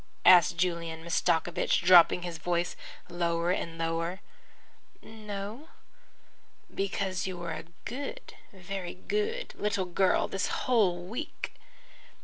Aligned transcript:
asked 0.25 0.57
Julian 0.57 1.03
Mastakovich, 1.03 1.83
dropping 1.83 2.23
his 2.23 2.39
voice 2.39 2.75
lower 3.07 3.51
and 3.51 3.77
lower. 3.77 4.19
"No." 5.03 5.69
"Because 6.73 7.27
you 7.27 7.37
were 7.37 7.51
a 7.53 7.65
good, 7.85 8.33
very 8.51 8.95
good 8.95 9.53
little 9.53 9.85
girl 9.85 10.27
the 10.27 10.39
whole 10.51 11.03
week." 11.05 11.53